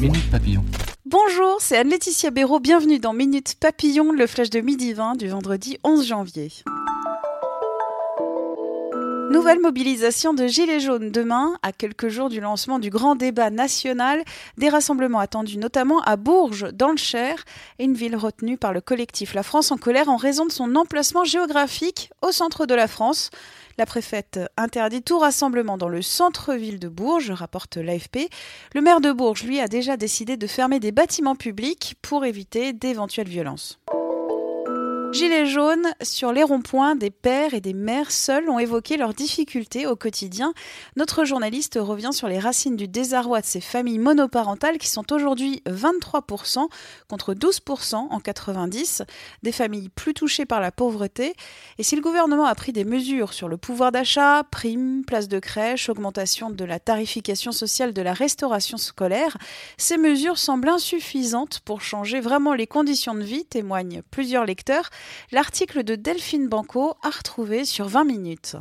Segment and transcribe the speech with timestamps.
[0.00, 0.62] Minute Papillon.
[1.06, 2.60] Bonjour, c'est Anne-Laetitia Béraud.
[2.60, 6.52] Bienvenue dans Minute Papillon, le flash de midi 20 du vendredi 11 janvier.
[9.30, 14.22] Nouvelle mobilisation de Gilets jaunes demain, à quelques jours du lancement du grand débat national.
[14.56, 17.44] Des rassemblements attendus notamment à Bourges, dans le Cher,
[17.80, 21.24] une ville retenue par le collectif La France en colère en raison de son emplacement
[21.24, 23.30] géographique au centre de la France.
[23.78, 28.30] La préfète interdit tout rassemblement dans le centre-ville de Bourges, rapporte l'AFP.
[28.74, 32.72] Le maire de Bourges, lui, a déjà décidé de fermer des bâtiments publics pour éviter
[32.72, 33.78] d'éventuelles violences.
[35.12, 39.86] Gilets jaunes, sur les ronds-points, des pères et des mères seuls ont évoqué leurs difficultés
[39.86, 40.52] au quotidien.
[40.96, 45.62] Notre journaliste revient sur les racines du désarroi de ces familles monoparentales qui sont aujourd'hui
[45.66, 46.68] 23%
[47.08, 49.04] contre 12% en 90,
[49.42, 51.34] des familles plus touchées par la pauvreté.
[51.78, 55.38] Et si le gouvernement a pris des mesures sur le pouvoir d'achat, primes, places de
[55.38, 59.38] crèche, augmentation de la tarification sociale de la restauration scolaire,
[59.78, 64.90] ces mesures semblent insuffisantes pour changer vraiment les conditions de vie, témoignent plusieurs lecteurs.
[65.32, 68.56] L'article de Delphine Banco a retrouvé sur 20 minutes.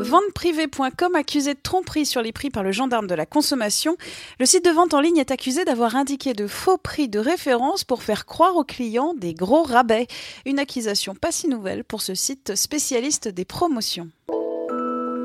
[0.00, 3.96] Venteprivée.com accusé de tromperie sur les prix par le gendarme de la consommation.
[4.38, 7.84] Le site de vente en ligne est accusé d'avoir indiqué de faux prix de référence
[7.84, 10.06] pour faire croire aux clients des gros rabais.
[10.46, 14.08] Une accusation pas si nouvelle pour ce site spécialiste des promotions.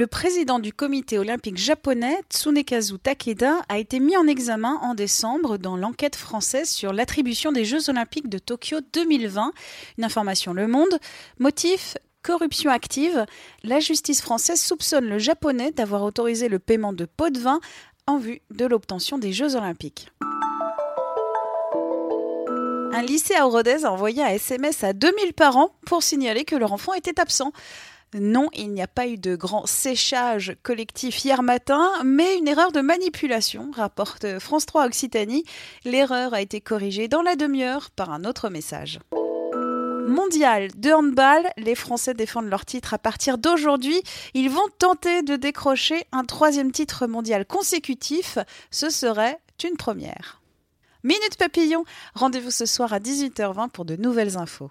[0.00, 5.58] Le président du comité olympique japonais, Tsunekazu Takeda, a été mis en examen en décembre
[5.58, 9.52] dans l'enquête française sur l'attribution des Jeux olympiques de Tokyo 2020.
[9.98, 10.98] Une information Le Monde.
[11.38, 13.26] Motif corruption active.
[13.62, 17.60] La justice française soupçonne le japonais d'avoir autorisé le paiement de pots de vin
[18.06, 20.08] en vue de l'obtention des Jeux olympiques.
[22.92, 26.72] Un lycée à Rodez a envoyé un SMS à 2000 parents pour signaler que leur
[26.72, 27.52] enfant était absent.
[28.18, 32.72] Non, il n'y a pas eu de grand séchage collectif hier matin, mais une erreur
[32.72, 35.44] de manipulation, rapporte France 3 Occitanie.
[35.84, 38.98] L'erreur a été corrigée dans la demi-heure par un autre message.
[40.08, 44.02] Mondial de handball, les Français défendent leur titre à partir d'aujourd'hui.
[44.34, 48.38] Ils vont tenter de décrocher un troisième titre mondial consécutif.
[48.72, 50.40] Ce serait une première.
[51.04, 51.84] Minute Papillon,
[52.14, 54.70] rendez-vous ce soir à 18h20 pour de nouvelles infos.